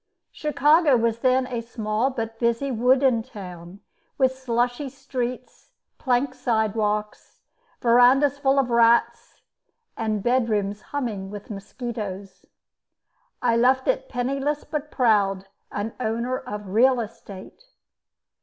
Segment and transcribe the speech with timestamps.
[0.31, 3.81] Chicago was then a small but busy wooden town,
[4.17, 7.41] with slushy streets, plank sidewalks,
[7.81, 9.43] verandahs full of rats,
[9.95, 12.47] and bedrooms humming with mosquitoes.
[13.43, 17.63] I left it penniless but proud, an owner of real estate.